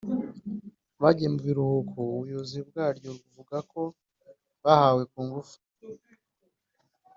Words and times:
bagiye 1.01 1.27
mu 1.33 1.39
biruhuko 1.45 1.95
ubuyobozi 2.13 2.57
bwaryo 2.67 3.09
buvuga 3.19 3.57
ko 3.71 3.81
bahawe 4.63 5.01
ku 5.11 5.19
ngufu 5.27 5.57